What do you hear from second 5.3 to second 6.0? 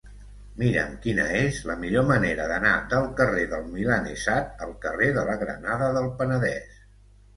Granada